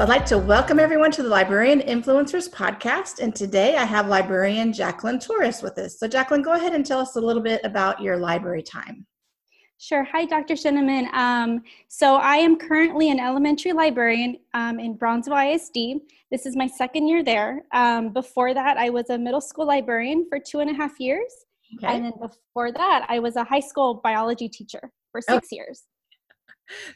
[0.00, 3.20] I'd like to welcome everyone to the Librarian Influencers podcast.
[3.20, 5.98] And today I have librarian Jacqueline Torres with us.
[5.98, 9.06] So, Jacqueline, go ahead and tell us a little bit about your library time.
[9.76, 10.02] Sure.
[10.04, 10.54] Hi, Dr.
[10.54, 11.12] Sheneman.
[11.12, 16.00] Um, so, I am currently an elementary librarian um, in Brownsville ISD.
[16.30, 17.64] This is my second year there.
[17.74, 21.30] Um, before that, I was a middle school librarian for two and a half years.
[21.76, 21.94] Okay.
[21.94, 25.56] And then before that, I was a high school biology teacher for six oh.
[25.56, 25.82] years.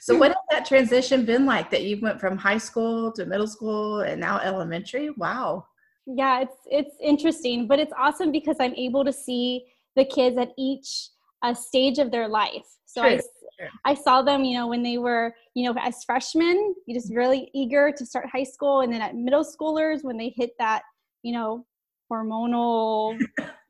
[0.01, 3.47] So, what has that transition been like that you went from high school to middle
[3.47, 5.11] school and now elementary?
[5.11, 5.67] Wow.
[6.07, 9.65] Yeah, it's it's interesting, but it's awesome because I'm able to see
[9.97, 11.09] the kids at each
[11.43, 12.67] uh, stage of their life.
[12.87, 13.21] So I,
[13.85, 17.51] I saw them, you know, when they were, you know, as freshmen, you just really
[17.55, 20.83] eager to start high school, and then at middle schoolers when they hit that,
[21.23, 21.67] you know,
[22.11, 23.19] hormonal,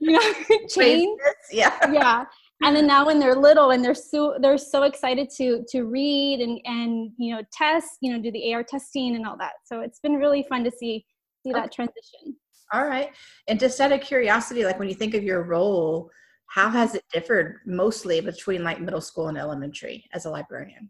[0.01, 0.35] you know,
[0.69, 1.19] change.
[1.53, 2.25] Yeah, yeah
[2.65, 6.41] and then now when they're little and they're so they're so excited to to read
[6.41, 9.81] and and you know test you know do the ar testing and all that so
[9.81, 11.05] it's been really fun to see
[11.43, 11.61] see okay.
[11.61, 12.37] that transition
[12.73, 13.11] all right
[13.49, 16.11] and just out of curiosity like when you think of your role
[16.47, 20.89] how has it differed mostly between like middle school and elementary as a librarian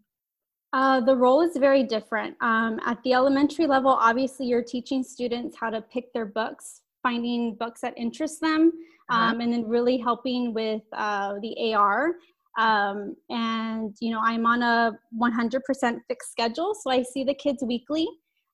[0.75, 2.36] uh, the role is very different.
[2.41, 7.55] Um, at the elementary level, obviously, you're teaching students how to pick their books, finding
[7.55, 8.72] books that interest them.
[9.11, 12.13] Um, and then really helping with uh, the AR.
[12.59, 17.63] Um, and you know, I'm on a 100% fixed schedule, so I see the kids
[17.67, 18.07] weekly,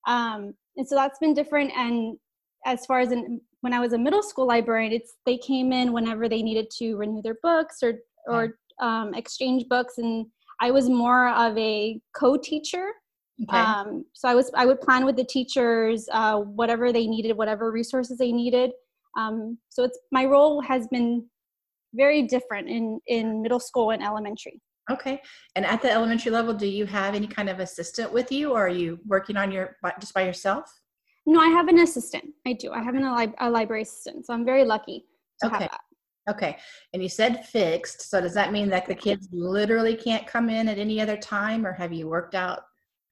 [0.07, 1.71] um, and so that's been different.
[1.77, 2.17] And
[2.65, 5.93] as far as in, when I was a middle school librarian, it's they came in
[5.93, 7.95] whenever they needed to renew their books or
[8.27, 10.27] or um, exchange books, and
[10.61, 12.93] I was more of a co-teacher.
[13.43, 13.57] Okay.
[13.57, 17.71] Um, so I was I would plan with the teachers uh, whatever they needed, whatever
[17.71, 18.71] resources they needed,
[19.19, 21.25] um, so it's my role has been
[21.95, 24.61] very different in in middle school and elementary.
[24.91, 25.21] Okay.
[25.55, 28.67] And at the elementary level, do you have any kind of assistant with you, or
[28.67, 30.65] are you working on your just by yourself?
[31.27, 32.25] No, I have an assistant.
[32.47, 32.73] I do.
[32.73, 35.05] I have an, a, a library assistant, so I'm very lucky
[35.41, 35.59] to okay.
[35.59, 35.81] have that.
[36.29, 36.57] Okay.
[36.93, 38.11] And you said fixed.
[38.11, 41.67] So does that mean that the kids literally can't come in at any other time,
[41.67, 42.63] or have you worked out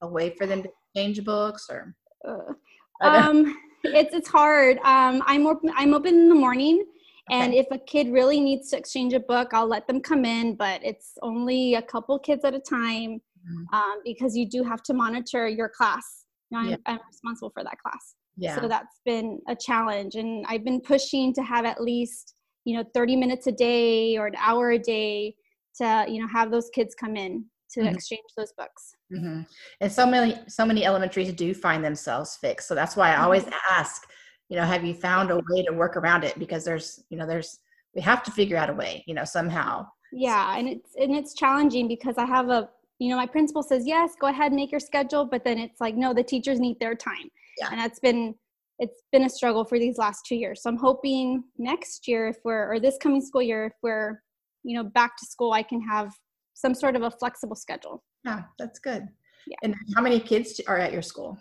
[0.03, 1.94] a way for them to change books, or?
[2.26, 2.53] Uh,
[3.00, 4.78] um it's it's hard.
[4.78, 5.71] Um, I'm open.
[5.75, 6.84] I'm open in the morning,
[7.31, 7.41] okay.
[7.41, 10.55] and if a kid really needs to exchange a book, I'll let them come in.
[10.56, 13.75] But it's only a couple kids at a time mm-hmm.
[13.75, 16.25] um, because you do have to monitor your class.
[16.50, 16.77] Know, I'm, yeah.
[16.87, 18.15] I'm responsible for that class.
[18.37, 18.61] Yeah.
[18.61, 22.34] So that's been a challenge, and I've been pushing to have at least
[22.65, 25.34] you know 30 minutes a day or an hour a day
[25.77, 27.94] to you know have those kids come in to mm-hmm.
[27.94, 28.96] exchange those books.
[29.12, 29.42] Mm-hmm.
[29.80, 32.68] And so many, so many elementaries do find themselves fixed.
[32.68, 33.54] So that's why I always mm-hmm.
[33.70, 34.08] ask,
[34.48, 36.38] you know, have you found a way to work around it?
[36.38, 37.58] Because there's, you know, there's,
[37.94, 39.86] we have to figure out a way, you know, somehow.
[40.12, 42.68] Yeah, and it's and it's challenging because I have a,
[42.98, 45.80] you know, my principal says yes, go ahead, and make your schedule, but then it's
[45.80, 47.30] like no, the teachers need their time,
[47.60, 47.68] yeah.
[47.70, 48.34] and that's been
[48.78, 50.62] it's been a struggle for these last two years.
[50.62, 54.22] So I'm hoping next year, if we're or this coming school year, if we're,
[54.62, 56.14] you know, back to school, I can have
[56.58, 58.02] some sort of a flexible schedule.
[58.24, 59.06] Yeah, that's good.
[59.46, 59.56] Yeah.
[59.62, 61.38] And how many kids are at your school?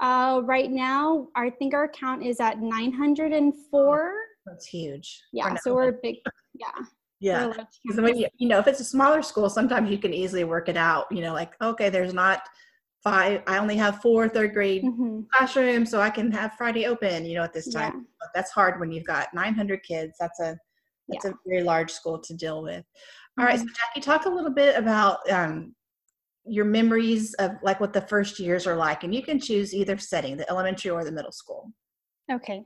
[0.00, 4.14] Uh, right now, I think our count is at 904.
[4.46, 5.22] That's huge.
[5.32, 6.16] Yeah, so we're big.
[6.54, 6.84] Yeah.
[7.20, 7.52] Yeah.
[7.82, 10.68] Because when you, you know, if it's a smaller school, sometimes you can easily work
[10.68, 11.06] it out.
[11.10, 12.42] You know, like, okay, there's not
[13.02, 15.20] five, I only have four third grade mm-hmm.
[15.32, 17.92] classrooms, so I can have Friday open, you know, at this time.
[17.94, 18.00] Yeah.
[18.18, 20.16] But that's hard when you've got 900 kids.
[20.18, 20.58] That's a,
[21.08, 21.32] that's yeah.
[21.32, 22.84] a very large school to deal with.
[23.38, 23.74] All right, so mm-hmm.
[23.74, 25.74] Jackie, talk a little bit about um,
[26.46, 29.98] your memories of like what the first years are like, and you can choose either
[29.98, 31.72] setting, the elementary or the middle school.
[32.30, 32.62] Okay.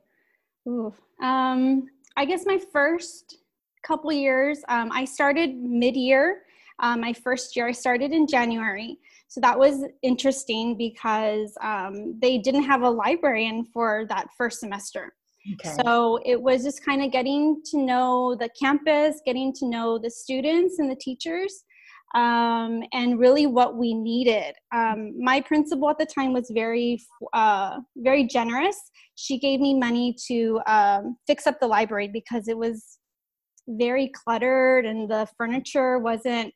[0.69, 0.93] Ooh.
[1.23, 1.87] Um,
[2.17, 3.39] I guess my first
[3.83, 6.43] couple years, um, I started mid-year.
[6.81, 12.39] Um, my first year, I started in January, so that was interesting because um, they
[12.39, 15.15] didn't have a librarian for that first semester.
[15.55, 15.75] Okay.
[15.83, 20.11] So it was just kind of getting to know the campus, getting to know the
[20.11, 21.65] students and the teachers,
[22.15, 24.55] um, and really what we needed.
[24.75, 27.01] Um, my principal at the time was very,
[27.33, 28.77] uh, very generous.
[29.15, 32.99] She gave me money to um, fix up the library because it was
[33.69, 36.55] very cluttered and the furniture wasn't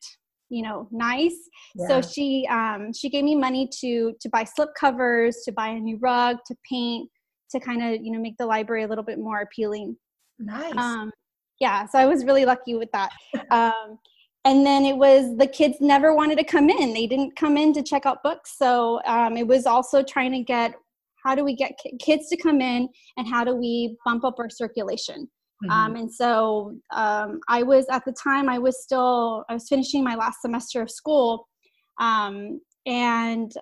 [0.49, 1.37] you know nice
[1.75, 1.89] yeah.
[1.89, 5.79] so she um she gave me money to to buy slip covers to buy a
[5.79, 7.09] new rug to paint
[7.53, 9.97] to kind of you know make the library a little bit more appealing.
[10.39, 10.77] Nice.
[10.77, 11.13] Um,
[11.61, 13.11] yeah so i was really lucky with that.
[13.51, 13.99] Um,
[14.45, 16.93] and then it was the kids never wanted to come in.
[16.93, 18.59] They didn't come in to check out books.
[18.59, 20.75] So um, it was also trying to get
[21.23, 24.51] how do we get kids to come in and how do we bump up our
[24.51, 25.29] circulation?
[25.65, 25.71] Mm-hmm.
[25.71, 30.03] um, and so um, i was at the time i was still i was finishing
[30.03, 31.49] my last semester of school.
[32.01, 33.53] Um, and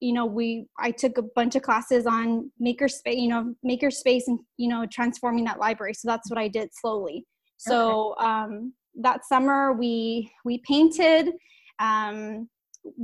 [0.00, 4.38] you know we i took a bunch of classes on makerspace you know makerspace and
[4.56, 5.94] you know transforming that library.
[5.94, 7.26] So that's what i did slowly.
[7.56, 8.26] So okay.
[8.26, 11.30] um, that summer we we painted
[11.78, 12.48] um,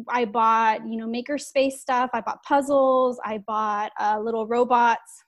[0.09, 2.11] i bought you know makerspace stuff.
[2.13, 3.19] I bought puzzles.
[3.25, 5.25] I bought uh, little robots.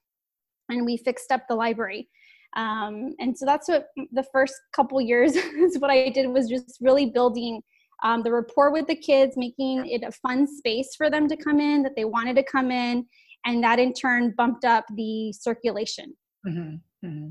[0.68, 2.08] And we fixed up the library.
[2.56, 6.78] Um, and so that's what the first couple years is what i did was just
[6.80, 7.62] really building
[8.02, 11.60] um, the rapport with the kids, making it a fun space for them to come
[11.60, 13.06] in, that they wanted to come in,
[13.44, 16.14] and that in turn bumped up the circulation.
[16.46, 17.06] Mm-hmm.
[17.06, 17.30] Mm-hmm.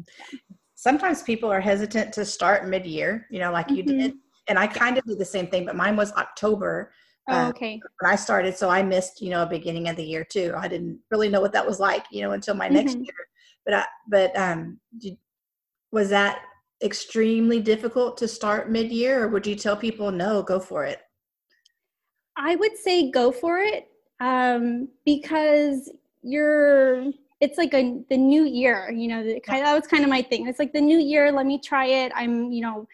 [0.76, 3.98] Sometimes people are hesitant to start mid year, you know, like you mm-hmm.
[3.98, 4.14] did.
[4.48, 6.92] And I kind of did the same thing, but mine was October.
[7.30, 7.80] Oh, uh, okay.
[8.00, 10.54] when I started, so I missed, you know, a beginning of the year too.
[10.58, 13.04] I didn't really know what that was like, you know, until my next mm-hmm.
[13.04, 13.14] year.
[13.64, 15.18] But I, but um, did,
[15.92, 16.42] was that
[16.84, 21.00] extremely difficult to start mid-year or would you tell people no go for it
[22.38, 23.88] i would say go for it
[24.22, 25.92] um, because
[26.22, 27.06] you're
[27.42, 30.22] it's like a the new year you know kind of, that was kind of my
[30.22, 30.48] thing.
[30.48, 32.12] It's like the new year let me try it.
[32.16, 32.88] I'm you know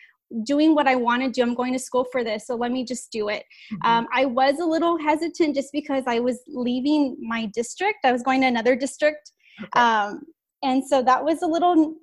[0.44, 1.42] doing what i want to do.
[1.42, 3.44] I'm going to school for this so let me just do it.
[3.74, 3.90] Mm-hmm.
[3.90, 8.00] um, i was a little hesitant just because i was leaving my district.
[8.06, 9.32] I was going to another district.
[9.62, 9.80] Okay.
[9.80, 10.22] um,
[10.64, 11.96] and so that was a little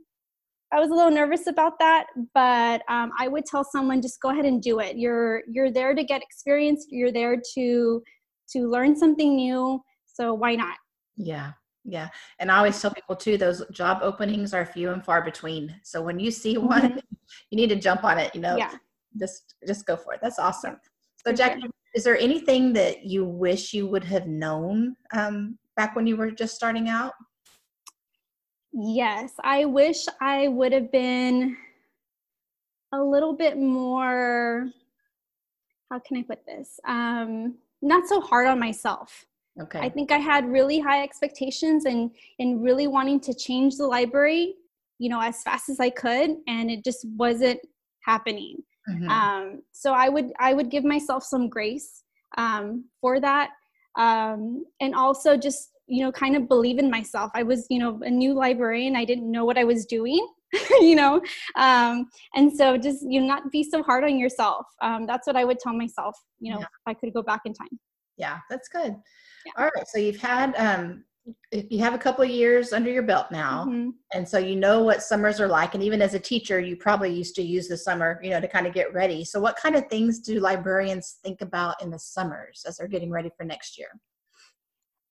[0.75, 4.31] I was a little nervous about that, but um, I would tell someone just go
[4.31, 4.97] ahead and do it.
[4.97, 6.87] You're you're there to get experience.
[6.91, 8.03] You're there to
[8.51, 9.81] to learn something new.
[10.05, 10.77] So why not?
[11.17, 11.53] Yeah,
[11.85, 12.09] yeah.
[12.41, 15.73] And I always tell people too, those job openings are few and far between.
[15.85, 16.99] So when you see one, mm-hmm.
[17.51, 18.35] you need to jump on it.
[18.35, 18.73] You know, yeah.
[19.17, 20.21] Just just go for it.
[20.21, 20.81] That's awesome.
[21.25, 21.57] So Jack,
[21.95, 26.33] is there anything that you wish you would have known um, back when you were
[26.33, 27.13] just starting out?
[28.75, 31.57] Yes, I wish I would have been
[32.93, 34.71] a little bit more
[35.91, 36.81] how can I put this?
[36.87, 39.27] Um not so hard on myself.
[39.61, 39.79] Okay.
[39.79, 42.11] I think I had really high expectations and
[42.41, 44.55] and really wanting to change the library,
[44.99, 47.61] you know, as fast as I could and it just wasn't
[48.01, 48.57] happening.
[48.89, 49.09] Mm-hmm.
[49.09, 52.03] Um so I would I would give myself some grace
[52.37, 53.51] um for that.
[53.97, 57.31] Um and also just you know kind of believe in myself.
[57.35, 58.97] I was you know a new librarian.
[58.97, 60.27] I didn't know what i was doing
[60.81, 61.21] you know?
[61.57, 64.67] Um, and so just you know, not be so hard on yourself.
[64.83, 66.67] Um, that's what i would tell myself you know yeah.
[66.67, 67.79] if i could go back in time.
[68.17, 68.95] Yeah that's good.
[69.47, 69.53] Yeah.
[69.59, 71.05] all right so you've had um,
[71.53, 73.91] you have a couple of years under your belt now mm-hmm.
[74.13, 77.13] and so you know what summers are like and even as a teacher you probably
[77.13, 79.25] used to use the summer you know to kind of get ready.
[79.25, 83.11] So what kind of things do librarians think about in the summers as they're getting
[83.11, 83.89] ready for next year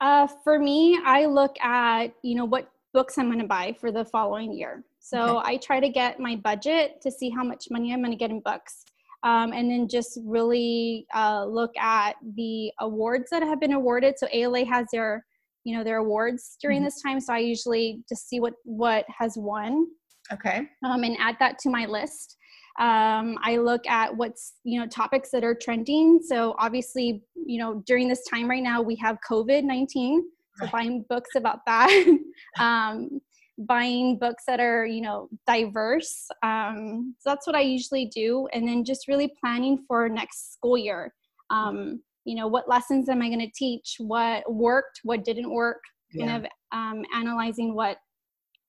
[0.03, 3.89] uh, for me, I look at you know what books I'm going to buy for
[3.89, 4.83] the following year.
[5.00, 5.53] So okay.
[5.53, 8.29] I try to get my budget to see how much money I'm going to get
[8.29, 8.83] in books,
[9.23, 14.15] um, and then just really uh, look at the awards that have been awarded.
[14.19, 15.25] So ALA has their
[15.63, 16.85] you know their awards during mm-hmm.
[16.85, 19.88] this time, so I usually just see what what has won.
[20.33, 20.67] Okay.
[20.86, 22.38] Um, and add that to my list
[22.79, 27.83] um, i look at what's you know topics that are trending so obviously you know
[27.85, 30.19] during this time right now we have covid-19
[30.57, 32.17] so buying books about that
[32.59, 33.21] um,
[33.57, 38.67] buying books that are you know diverse um, so that's what i usually do and
[38.67, 41.13] then just really planning for next school year.
[41.50, 43.95] Um, you know what lessons am i going to teach?
[44.00, 45.81] What worked what didn't work?
[46.13, 46.25] Yeah.
[46.25, 47.97] kind of um, analyzing what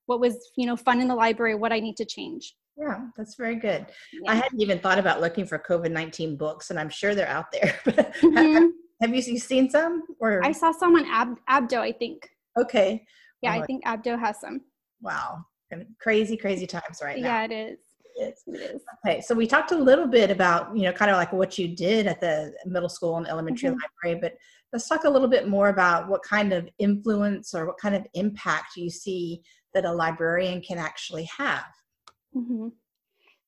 [0.07, 3.37] what was you know fun in the library what i need to change yeah, that's
[3.37, 3.87] very good.
[4.13, 4.33] Yeah.
[4.33, 7.53] I hadn't even thought about looking for COVID 19 books, and I'm sure they're out
[7.53, 7.79] there.
[7.87, 8.67] mm-hmm.
[9.01, 10.03] have, you seen some?
[10.21, 12.29] Or I saw some on Ab- Abdo, I think.
[12.59, 13.05] Okay.
[13.43, 14.61] Yeah, oh, I think Abdo has some.
[15.01, 15.45] Wow.
[16.01, 17.29] Crazy, crazy times right now.
[17.29, 17.79] Yeah, it is.
[18.17, 18.83] It is.
[19.05, 21.75] Okay, so we talked a little bit about, you know, kind of like what you
[21.75, 23.79] did at the middle school and elementary mm-hmm.
[24.05, 24.35] library, but
[24.73, 28.07] let's talk a little bit more about what kind of influence or what kind of
[28.15, 29.43] impact you see
[29.75, 31.65] that a librarian can actually have.
[32.37, 32.69] Mm-hmm.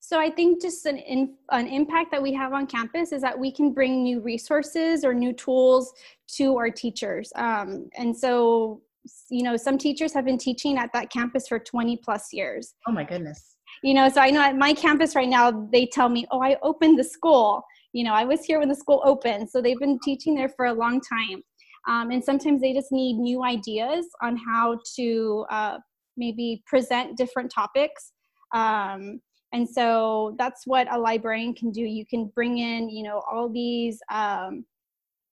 [0.01, 3.37] So I think just an in, an impact that we have on campus is that
[3.37, 5.93] we can bring new resources or new tools
[6.37, 7.33] to our teachers.
[7.35, 8.83] Um, and so,
[9.31, 12.75] you know, some teachers have been teaching at that campus for 20 plus years.
[12.87, 13.57] Oh my goodness.
[13.83, 16.57] You know, so I know at my campus right now, they tell me, oh, I
[16.63, 17.65] opened the school.
[17.93, 19.51] You know, I was here when the school opened.
[19.51, 21.43] So they've been teaching there for a long time.
[21.89, 25.79] Um, and sometimes they just need new ideas on how to uh,
[26.17, 28.13] maybe present different topics
[28.57, 29.21] um,
[29.53, 33.49] and so that's what a librarian can do you can bring in you know all
[33.49, 34.65] these um,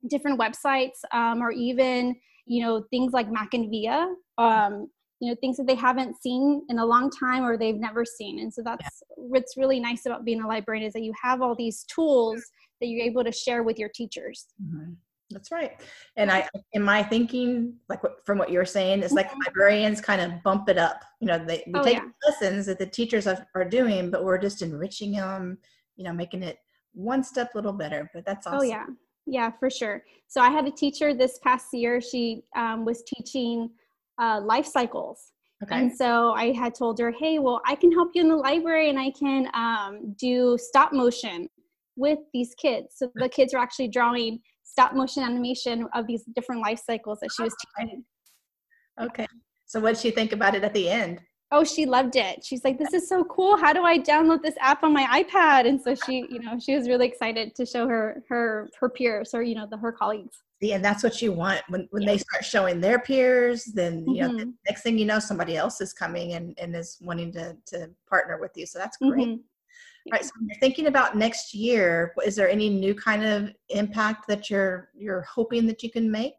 [0.09, 2.14] different websites um, or even
[2.47, 4.88] you know things like mac and via um,
[5.21, 8.40] you know things that they haven't seen in a long time or they've never seen
[8.40, 9.14] and so that's yeah.
[9.16, 12.43] what's really nice about being a librarian is that you have all these tools
[12.81, 14.93] that you're able to share with your teachers mm-hmm.
[15.31, 15.81] That's right
[16.16, 19.40] and i in my thinking like what, from what you're saying it's like mm-hmm.
[19.47, 22.04] librarians kind of bump it up you know they we oh, take yeah.
[22.26, 25.59] lessons that the teachers are, are doing but we're just enriching them
[25.97, 26.59] you know making it
[26.93, 28.61] one step a little better but that's awesome.
[28.61, 28.87] oh yeah
[29.26, 33.71] yeah for sure so i had a teacher this past year she um, was teaching
[34.19, 35.33] uh, life cycles.
[35.62, 35.76] Okay.
[35.76, 38.90] And so I had told her, hey, well, I can help you in the library
[38.90, 41.49] and I can um, do stop motion
[41.97, 42.97] with these kids.
[42.97, 44.40] So the kids are actually drawing
[44.75, 48.04] stop motion animation of these different life cycles that she was teaching.
[49.00, 49.26] Okay.
[49.66, 51.21] So what did she think about it at the end?
[51.52, 52.45] Oh, she loved it.
[52.45, 53.57] She's like, this is so cool.
[53.57, 55.69] How do I download this app on my iPad?
[55.69, 59.33] And so she, you know, she was really excited to show her her her peers
[59.33, 62.16] or you know the her colleagues See, and that's what you want when, when they
[62.16, 64.37] start showing their peers then you mm-hmm.
[64.37, 67.57] know the next thing you know somebody else is coming and, and is wanting to,
[67.66, 69.43] to partner with you so that's great mm-hmm.
[70.12, 70.25] Right.
[70.25, 74.90] So you're thinking about next year, is there any new kind of impact that you're
[74.94, 76.37] you're hoping that you can make?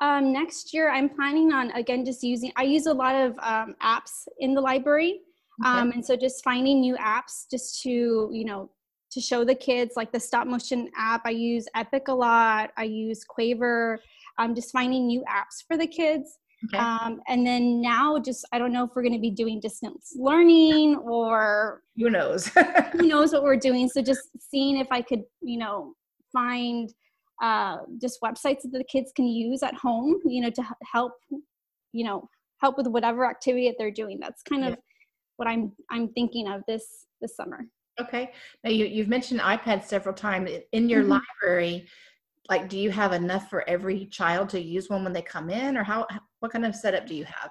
[0.00, 2.52] Um, next year, I'm planning on again just using.
[2.56, 5.20] I use a lot of um, apps in the library,
[5.62, 5.70] okay.
[5.70, 8.70] um, and so just finding new apps just to you know
[9.14, 12.82] to show the kids like the stop motion app i use epic a lot i
[12.82, 14.00] use quaver
[14.38, 16.78] i'm just finding new apps for the kids okay.
[16.78, 20.14] um, and then now just i don't know if we're going to be doing distance
[20.16, 22.48] learning or who knows
[22.92, 25.92] who knows what we're doing so just seeing if i could you know
[26.32, 26.92] find
[27.42, 31.12] uh, just websites that the kids can use at home you know to help
[31.92, 32.28] you know
[32.58, 34.70] help with whatever activity that they're doing that's kind yeah.
[34.70, 34.78] of
[35.36, 37.66] what i'm i'm thinking of this this summer
[38.00, 38.32] Okay.
[38.62, 41.20] Now you, you've mentioned iPad several times in your mm-hmm.
[41.42, 41.86] library.
[42.48, 45.76] Like, do you have enough for every child to use one when they come in,
[45.76, 46.06] or how?
[46.44, 47.50] What kind of setup do you have?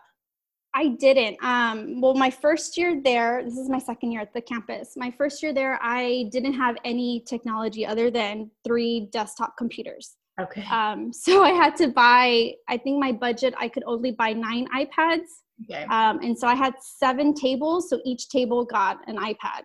[0.76, 1.44] I didn't.
[1.44, 4.94] Um, well, my first year there, this is my second year at the campus.
[4.96, 10.18] My first year there, I didn't have any technology other than three desktop computers.
[10.40, 10.64] Okay.
[10.66, 12.54] Um, so I had to buy.
[12.70, 15.26] I think my budget, I could only buy nine iPads.
[15.68, 15.86] Okay.
[15.86, 19.64] Um, and so I had seven tables, so each table got an iPad.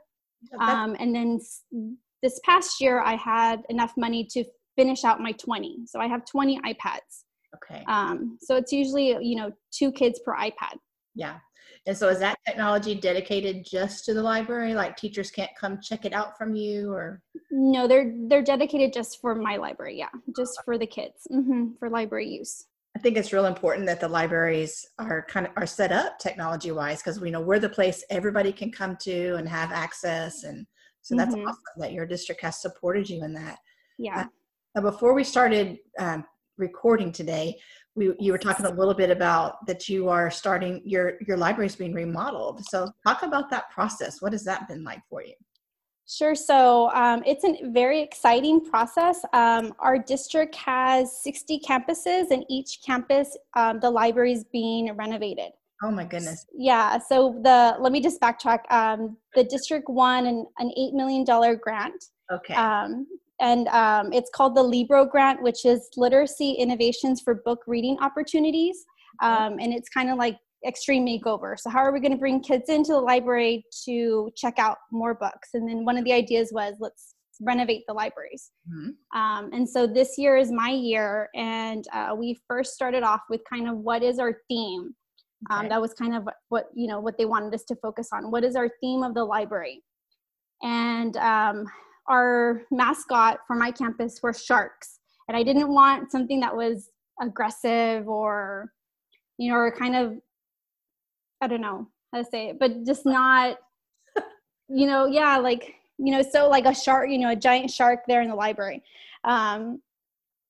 [0.59, 1.39] Um, and then
[2.23, 4.43] this past year, I had enough money to
[4.75, 5.81] finish out my 20.
[5.85, 7.25] So I have 20 iPads.
[7.63, 7.85] Okay.
[7.89, 10.77] Um, so it's usually, you know, two kids per iPad.
[11.15, 11.39] Yeah.
[11.87, 14.75] And so is that technology dedicated just to the library?
[14.75, 17.23] Like teachers can't come check it out from you or?
[17.51, 19.99] No, they're, they're dedicated just for my library.
[19.99, 20.11] Yeah.
[20.37, 22.67] Just for the kids mm-hmm, for library use.
[22.97, 26.73] I think it's real important that the libraries are kind of are set up technology
[26.73, 30.67] wise because we know we're the place everybody can come to and have access and
[31.03, 31.47] so that's mm-hmm.
[31.47, 33.59] awesome that your district has supported you in that.
[33.99, 34.21] Yeah.
[34.21, 34.25] Uh,
[34.75, 36.25] now before we started um,
[36.59, 37.59] recording today,
[37.95, 41.67] we you were talking a little bit about that you are starting your your library
[41.67, 42.65] is being remodeled.
[42.67, 44.21] So talk about that process.
[44.21, 45.35] What has that been like for you?
[46.09, 46.35] Sure.
[46.35, 49.21] So um, it's a very exciting process.
[49.35, 55.53] Um, our district has 60 campuses, and each campus, um, the library is being renovated.
[55.83, 56.47] Oh my goodness.
[56.57, 56.99] Yeah.
[56.99, 58.61] So the let me just backtrack.
[58.71, 62.03] Um, the district won an, an eight million dollar grant.
[62.33, 62.55] Okay.
[63.41, 67.97] Um, and um, it's called the Libro Grant, which is Literacy Innovations for Book Reading
[68.01, 68.85] Opportunities.
[69.59, 71.59] and it's kind of like extreme makeover.
[71.59, 75.15] So how are we going to bring kids into the library to check out more
[75.15, 75.51] books?
[75.55, 78.51] And then one of the ideas was let's renovate the libraries.
[78.69, 79.19] Mm-hmm.
[79.19, 83.41] Um, and so this year is my year, and uh, we first started off with
[83.51, 84.95] kind of what is our theme.
[85.51, 85.67] Um, okay.
[85.67, 88.31] Um, that was kind of what you know what they wanted us to focus on.
[88.31, 89.83] What is our theme of the library?
[90.63, 91.65] And um,
[92.09, 94.99] our mascot for my campus were sharks,
[95.29, 98.73] and I didn't want something that was aggressive or
[99.39, 100.19] you know or kind of
[101.41, 103.59] I don't know how to say it, but just not,
[104.69, 108.01] you know, yeah, like, you know, so like a shark, you know, a giant shark
[108.09, 108.83] there in the library.
[109.25, 109.81] Um,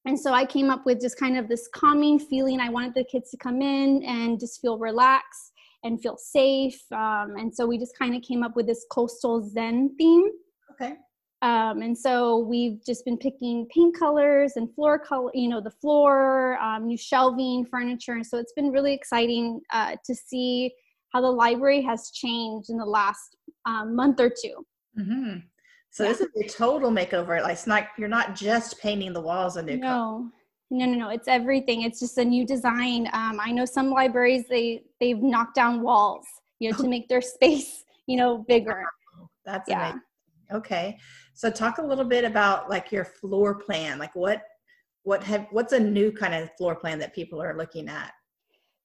[0.04, 2.60] and so I came up with just kind of this calming feeling.
[2.60, 5.52] I wanted the kids to come in and just feel relaxed
[5.84, 6.80] and feel safe.
[6.92, 10.30] Um, and so we just kind of came up with this coastal Zen theme.
[10.72, 10.94] Okay.
[11.42, 15.70] Um, and so we've just been picking paint colors and floor color, you know, the
[15.70, 18.14] floor, um, new shelving, furniture.
[18.14, 20.72] And so it's been really exciting uh, to see
[21.12, 24.36] how the library has changed in the last um, month or 2
[24.98, 25.38] mm-hmm.
[25.90, 26.10] So yeah.
[26.10, 27.40] this is a total makeover.
[27.40, 29.88] Like it's not you're not just painting the walls a new no.
[29.88, 30.30] Color.
[30.70, 31.08] No, no, no.
[31.08, 31.82] It's everything.
[31.82, 33.08] It's just a new design.
[33.14, 36.26] Um, I know some libraries they they've knocked down walls,
[36.58, 38.84] you know, to make their space you know, bigger.
[39.44, 39.90] That's yeah.
[39.90, 40.02] amazing.
[40.52, 40.98] Okay.
[41.34, 43.98] So talk a little bit about like your floor plan.
[43.98, 44.42] Like what
[45.02, 48.12] what have what's a new kind of floor plan that people are looking at?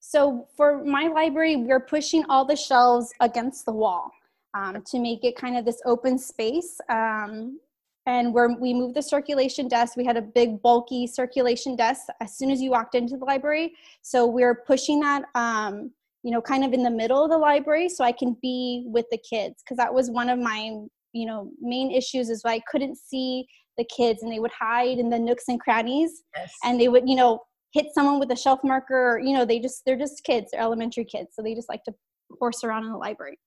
[0.00, 4.10] So for my library, we're pushing all the shelves against the wall
[4.52, 6.78] um, to make it kind of this open space.
[6.90, 7.58] Um,
[8.06, 12.36] and where we moved the circulation desk, we had a big bulky circulation desk as
[12.36, 13.72] soon as you walked into the library.
[14.02, 15.90] So we're pushing that, um,
[16.22, 19.06] you know, kind of in the middle of the library, so I can be with
[19.10, 20.80] the kids because that was one of my,
[21.14, 23.46] you know, main issues is I couldn't see
[23.78, 26.52] the kids and they would hide in the nooks and crannies, yes.
[26.64, 27.40] and they would, you know,
[27.72, 29.14] hit someone with a shelf marker.
[29.14, 31.82] Or, you know, they just they're just kids, they're elementary kids, so they just like
[31.84, 31.94] to
[32.38, 33.38] horse around in the library.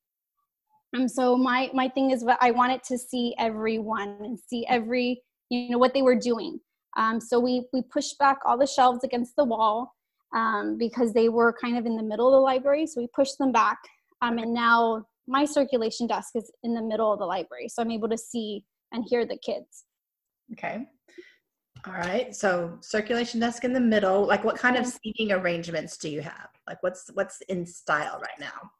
[0.95, 5.21] Um, so my my thing is what I wanted to see everyone and see every
[5.49, 6.59] you know what they were doing.
[6.97, 9.93] Um, so we we pushed back all the shelves against the wall
[10.33, 12.87] um, because they were kind of in the middle of the library.
[12.87, 13.77] So we pushed them back,
[14.21, 17.91] um, and now my circulation desk is in the middle of the library, so I'm
[17.91, 19.85] able to see and hear the kids.
[20.53, 20.87] Okay.
[21.85, 22.35] All right.
[22.35, 24.25] So circulation desk in the middle.
[24.25, 26.49] Like, what kind of seating arrangements do you have?
[26.67, 28.71] Like, what's what's in style right now?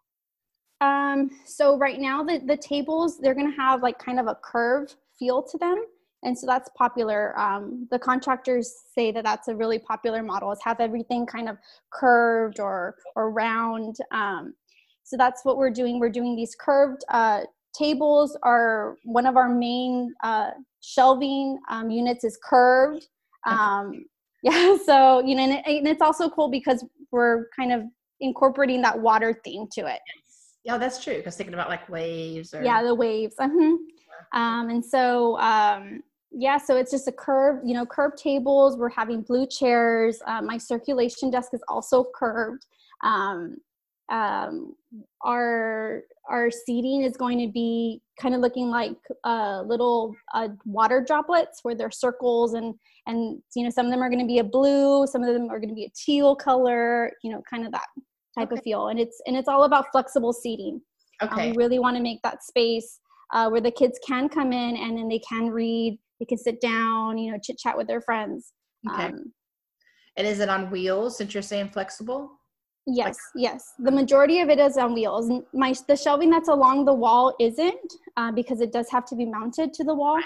[0.79, 4.37] Um, so right now the, the tables, they're going to have like kind of a
[4.43, 5.83] curve feel to them.
[6.23, 7.37] And so that's popular.
[7.39, 11.57] Um, the contractors say that that's a really popular model is have everything kind of
[11.91, 13.97] curved or, or round.
[14.11, 14.53] Um,
[15.07, 15.99] so that's what we're doing.
[15.99, 20.49] We're doing these curved uh, tables are one of our main uh,
[20.81, 23.07] shelving um, units is curved.
[23.45, 24.05] Um,
[24.43, 27.83] yeah, so, you know, and, it, and it's also cool because we're kind of
[28.19, 30.01] incorporating that water theme to it.
[30.65, 31.15] Yeah, that's true.
[31.15, 33.35] Because thinking about like waves or yeah, the waves.
[33.39, 33.77] Uh-huh.
[34.33, 36.01] Um, and so um,
[36.33, 38.75] yeah, so it's just a curved, you know, curved tables.
[38.75, 40.21] We're having blue chairs.
[40.27, 42.65] Uh, my circulation desk is also curved.
[43.03, 43.55] Um,
[44.09, 44.75] um,
[45.23, 51.03] our our seating is going to be kind of looking like uh, little uh, water
[51.05, 52.73] droplets where they're circles and
[53.05, 55.49] and you know some of them are going to be a blue some of them
[55.49, 57.87] are going to be a teal color you know kind of that
[58.37, 58.59] type okay.
[58.59, 58.87] of feel.
[58.89, 60.81] And it's and it's all about flexible seating.
[61.21, 62.99] Okay um, we really want to make that space
[63.33, 66.61] uh, where the kids can come in and then they can read they can sit
[66.61, 68.53] down you know chit chat with their friends.
[68.89, 69.05] Okay.
[69.05, 69.33] Um,
[70.15, 72.36] and is it on wheels since you're saying flexible
[72.87, 76.85] yes like- yes the majority of it is on wheels my the shelving that's along
[76.85, 80.19] the wall isn't uh, because it does have to be mounted to the wall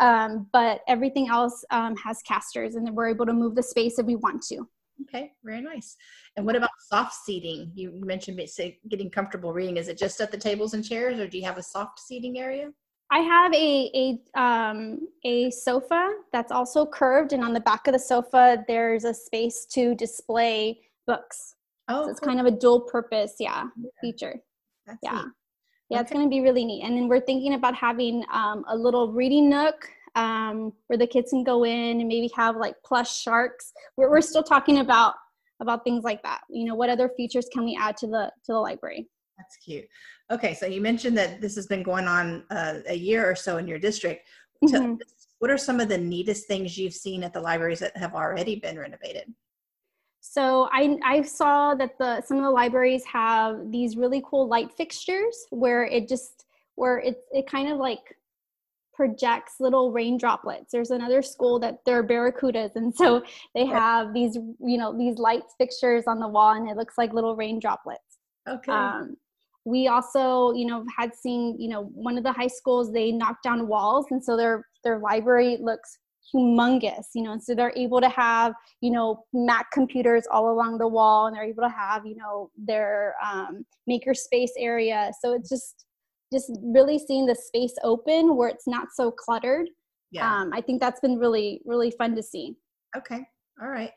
[0.00, 4.06] um, but everything else um, has casters and we're able to move the space if
[4.06, 4.66] we want to
[5.02, 5.96] Okay, very nice.
[6.36, 7.72] And what about soft seating?
[7.74, 8.40] You mentioned
[8.88, 9.76] getting comfortable reading.
[9.76, 12.38] Is it just at the tables and chairs, or do you have a soft seating
[12.38, 12.70] area?
[13.10, 17.92] I have a a um, a sofa that's also curved, and on the back of
[17.92, 21.56] the sofa, there's a space to display books.
[21.88, 22.28] Oh, so it's cool.
[22.28, 23.90] kind of a dual purpose, yeah, yeah.
[24.00, 24.36] feature.
[24.86, 25.24] That's yeah, neat.
[25.90, 26.02] yeah, okay.
[26.02, 26.82] it's going to be really neat.
[26.82, 31.30] And then we're thinking about having um, a little reading nook um, where the kids
[31.30, 33.72] can go in and maybe have like plush sharks.
[33.96, 35.14] We're, we're still talking about
[35.60, 36.40] about things like that.
[36.50, 39.08] You know, what other features can we add to the to the library?
[39.38, 39.86] That's cute.
[40.30, 43.58] Okay, so you mentioned that this has been going on uh, a year or so
[43.58, 44.26] in your district.
[44.64, 44.94] Mm-hmm.
[45.40, 48.56] what are some of the neatest things you've seen at the libraries that have already
[48.56, 49.30] been renovated?
[50.26, 54.72] So I, I saw that the some of the libraries have these really cool light
[54.72, 58.16] fixtures where it just where it it kind of like
[58.94, 60.72] projects little rain droplets.
[60.72, 63.22] There's another school that they're barracudas, and so
[63.54, 67.12] they have these, you know, these light fixtures on the wall, and it looks like
[67.12, 68.18] little rain droplets.
[68.48, 68.72] Okay.
[68.72, 69.16] Um,
[69.66, 73.42] we also, you know, had seen, you know, one of the high schools they knocked
[73.42, 75.98] down walls, and so their their library looks
[76.32, 80.78] humongous, you know, and so they're able to have, you know, Mac computers all along
[80.78, 85.10] the wall, and they're able to have, you know, their um, maker space area.
[85.20, 85.86] So it's just
[86.32, 89.68] just really seeing the space open where it's not so cluttered.
[90.10, 90.40] Yeah.
[90.40, 92.56] Um, I think that's been really, really fun to see.
[92.96, 93.20] Okay.
[93.62, 93.92] All right.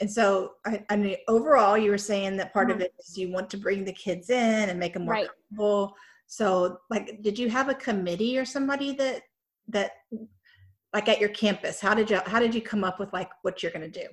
[0.00, 2.76] And so, I, I mean, overall, you were saying that part mm-hmm.
[2.76, 5.28] of it is you want to bring the kids in and make them more right.
[5.28, 5.94] comfortable.
[6.26, 9.22] So, like, did you have a committee or somebody that
[9.68, 9.92] that,
[10.92, 11.80] like, at your campus?
[11.80, 14.06] How did you how did you come up with like what you're going to do?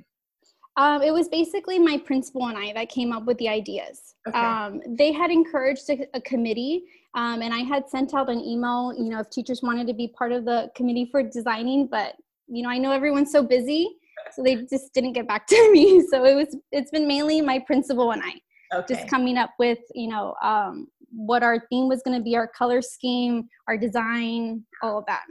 [0.77, 4.15] Um, it was basically my principal and I that came up with the ideas.
[4.27, 4.37] Okay.
[4.37, 6.83] Um, they had encouraged a, a committee,
[7.13, 10.09] um, and I had sent out an email, you know, if teachers wanted to be
[10.09, 12.15] part of the committee for designing, but
[12.47, 13.87] you know, I know everyone's so busy,
[14.33, 16.05] so they just didn't get back to me.
[16.09, 18.95] So it was, it's been mainly my principal and I, okay.
[18.95, 22.47] just coming up with, you know, um, what our theme was going to be, our
[22.47, 25.23] color scheme, our design, all of that.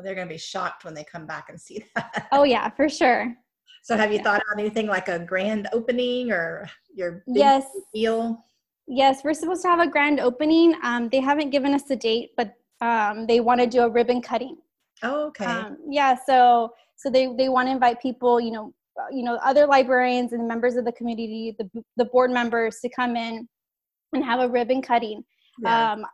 [0.00, 2.28] Well, they're going to be shocked when they come back and see that.
[2.32, 3.36] Oh yeah, for sure.
[3.82, 4.22] So have you yeah.
[4.22, 7.66] thought about anything like a grand opening or your yes.
[7.92, 8.42] feel?
[8.88, 10.74] Yes, we're supposed to have a grand opening.
[10.82, 14.22] Um, they haven't given us a date, but um, they want to do a ribbon
[14.22, 14.56] cutting.
[15.02, 15.44] Oh, okay.
[15.44, 19.34] Um, yeah, so so they they want to invite people, you know, uh, you know,
[19.44, 23.46] other librarians and members of the community, the the board members to come in
[24.14, 25.22] and have a ribbon cutting.
[25.62, 25.92] Yeah.
[25.92, 26.06] Um,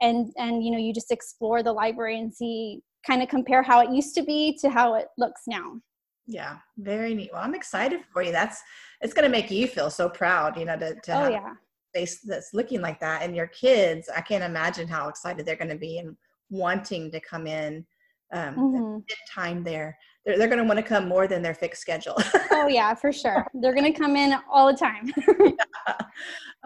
[0.00, 3.80] and and you know, you just explore the library and see kind of compare how
[3.80, 5.80] it used to be to how it looks now.
[6.26, 7.30] Yeah, very neat.
[7.32, 8.32] Well, I'm excited for you.
[8.32, 8.60] That's
[9.00, 11.52] it's going to make you feel so proud, you know, to, to oh, have yeah.
[11.94, 13.22] space that's looking like that.
[13.22, 16.16] And your kids, I can't imagine how excited they're going to be and
[16.50, 17.86] wanting to come in
[18.32, 18.98] um, mm-hmm.
[19.32, 19.96] time there.
[20.24, 22.16] They're, they're going to want to come more than their fixed schedule.
[22.50, 23.46] oh yeah, for sure.
[23.54, 25.12] They're going to come in all the time.
[25.40, 25.96] yeah.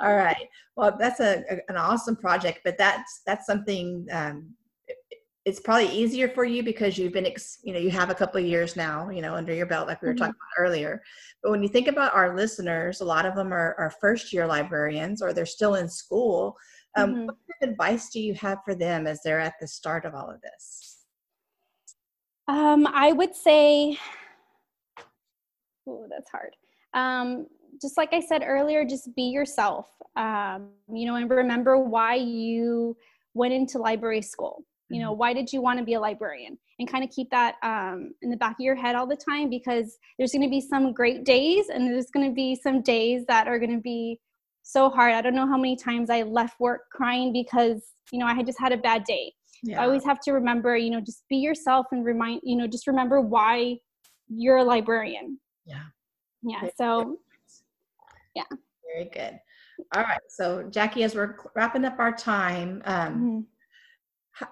[0.03, 0.49] All right.
[0.77, 4.55] Well, that's a, a, an awesome project, but that's that's something um,
[5.51, 7.27] it's probably easier for you because you've been
[7.65, 10.01] you know you have a couple of years now you know under your belt like
[10.01, 10.27] we were mm-hmm.
[10.27, 11.03] talking about earlier.
[11.43, 14.47] But when you think about our listeners a lot of them are, are first year
[14.47, 16.57] librarians or they're still in school.
[16.97, 17.27] Um, mm-hmm.
[17.27, 20.15] what kind of advice do you have for them as they're at the start of
[20.15, 20.99] all of this?
[22.47, 23.99] Um, i would say
[25.89, 26.55] oh that's hard.
[26.95, 27.47] Um,
[27.83, 29.87] just like i said earlier just be yourself.
[30.15, 32.97] Um, you know and remember why you
[33.35, 35.19] went into library school you know mm-hmm.
[35.19, 36.59] why did you want to be a librarian?
[36.79, 39.49] And kind of keep that um, in the back of your head all the time
[39.49, 43.25] because there's going to be some great days and there's going to be some days
[43.29, 44.19] that are going to be
[44.63, 45.15] so hard.
[45.15, 48.47] I don't know how many times i left work crying because you know i had
[48.47, 49.33] just had a bad day.
[49.63, 49.81] Yeah.
[49.81, 52.87] i always have to remember you know just be yourself and remind you know just
[52.87, 53.77] remember why
[54.29, 55.39] you're a librarian.
[55.67, 55.85] Yeah.
[56.43, 57.19] Yeah so
[58.35, 58.45] yeah.
[58.95, 59.39] Very good.
[59.95, 63.41] All right so jackie as we're wrapping up our time um, mm-hmm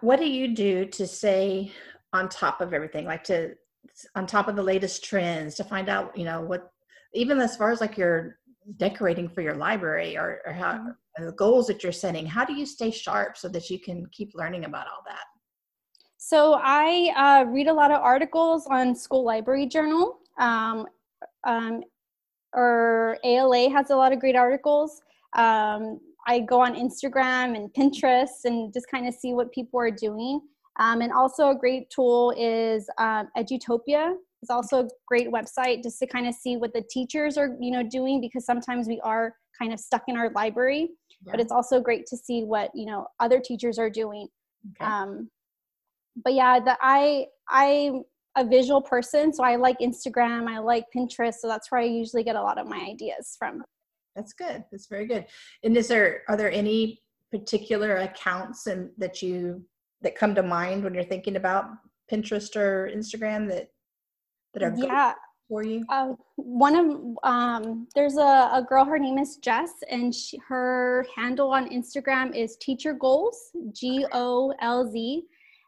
[0.00, 1.72] what do you do to stay
[2.12, 3.04] on top of everything?
[3.04, 3.54] Like to
[4.14, 6.72] on top of the latest trends to find out you know what
[7.14, 8.38] even as far as like your
[8.76, 11.24] decorating for your library or, or how mm-hmm.
[11.24, 14.30] the goals that you're setting how do you stay sharp so that you can keep
[14.34, 15.24] learning about all that?
[16.16, 20.86] So i uh, read a lot of articles on school library journal um,
[21.44, 21.82] um,
[22.52, 25.02] or ala has a lot of great articles.
[25.34, 29.90] Um, I go on Instagram and Pinterest and just kind of see what people are
[29.90, 30.40] doing.
[30.78, 34.14] Um, and also a great tool is um, Edutopia.
[34.42, 37.72] It's also a great website just to kind of see what the teachers are, you
[37.72, 40.90] know, doing because sometimes we are kind of stuck in our library.
[41.24, 41.32] Yeah.
[41.32, 44.28] But it's also great to see what you know other teachers are doing.
[44.70, 44.88] Okay.
[44.88, 45.30] Um,
[46.22, 48.04] but yeah, the I I'm
[48.36, 50.46] a visual person, so I like Instagram.
[50.46, 53.64] I like Pinterest, so that's where I usually get a lot of my ideas from
[54.18, 54.64] that's good.
[54.72, 55.26] That's very good.
[55.62, 57.00] And is there are there any
[57.30, 59.64] particular accounts and that you
[60.02, 61.66] that come to mind when you're thinking about
[62.10, 63.68] pinterest or instagram that
[64.54, 65.12] that are yeah.
[65.48, 65.84] for you?
[65.88, 66.86] Uh, one of
[67.22, 72.34] um there's a, a girl her name is jess and she, her handle on instagram
[72.34, 75.22] is teacher goals g-o-l-z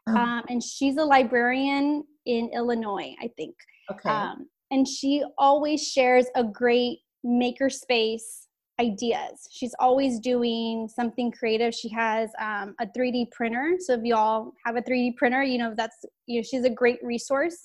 [0.07, 0.15] oh.
[0.15, 3.55] um, and she's a librarian in illinois i think.
[3.91, 4.09] Okay.
[4.09, 8.47] Um, and she always shares a great makerspace
[8.79, 9.47] ideas.
[9.51, 11.73] She's always doing something creative.
[11.73, 13.75] She has um, a 3D printer.
[13.79, 16.99] So if y'all have a 3D printer, you know that's you know she's a great
[17.03, 17.57] resource.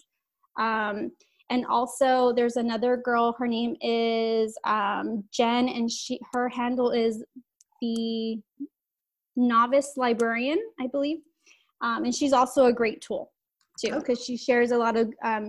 [0.59, 1.11] Um,
[1.51, 3.35] and also there's another girl.
[3.39, 7.25] Her name is um, Jen, and she her handle is
[7.81, 8.41] the
[9.37, 11.19] novice librarian, I believe.
[11.83, 13.33] Um, and she's also a great tool
[13.79, 15.47] too because she shares a lot of um,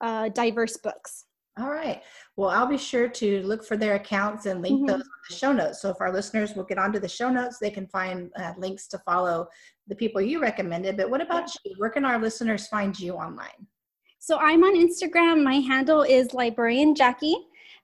[0.00, 1.24] uh, diverse books.
[1.58, 2.02] All right.
[2.36, 4.86] Well, I'll be sure to look for their accounts and link mm-hmm.
[4.86, 5.82] those on the show notes.
[5.82, 8.86] So if our listeners will get onto the show notes, they can find uh, links
[8.88, 9.48] to follow
[9.86, 10.96] the people you recommended.
[10.96, 11.74] But what about you?
[11.76, 13.66] Where can our listeners find you online?
[14.18, 15.42] So I'm on Instagram.
[15.42, 17.36] My handle is librarian Jackie,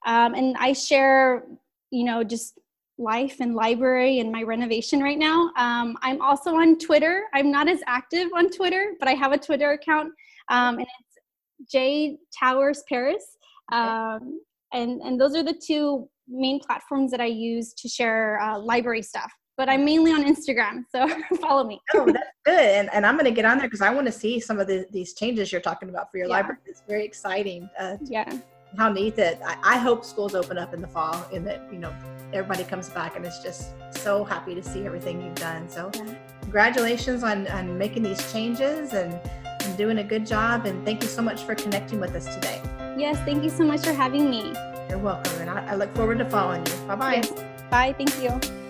[0.06, 1.44] um, and I share,
[1.90, 2.58] you know, just
[2.96, 5.50] life and library and my renovation right now.
[5.56, 7.24] Um, I'm also on Twitter.
[7.34, 10.12] I'm not as active on Twitter, but I have a Twitter account,
[10.48, 13.36] um, and it's J Towers Paris
[13.72, 14.40] um,
[14.72, 19.02] and and those are the two main platforms that I use to share uh, library
[19.02, 19.32] stuff.
[19.56, 21.08] But I'm mainly on Instagram, so
[21.40, 21.80] follow me.
[21.94, 22.60] oh, that's good.
[22.60, 24.68] And, and I'm going to get on there because I want to see some of
[24.68, 26.34] the, these changes you're talking about for your yeah.
[26.34, 26.60] library.
[26.64, 27.68] It's very exciting.
[27.76, 28.38] Uh, yeah.
[28.76, 31.78] How neat that I, I hope schools open up in the fall and that, you
[31.78, 31.92] know,
[32.32, 35.68] everybody comes back and it's just so happy to see everything you've done.
[35.68, 36.14] So yeah.
[36.42, 39.18] congratulations on, on making these changes and,
[39.62, 40.66] and doing a good job.
[40.66, 42.62] And thank you so much for connecting with us today.
[42.98, 44.52] Yes, thank you so much for having me.
[44.88, 45.40] You're welcome.
[45.40, 46.74] And I, I look forward to following you.
[46.88, 47.14] Bye bye.
[47.14, 47.30] Yes.
[47.70, 47.94] Bye.
[47.96, 48.67] Thank you.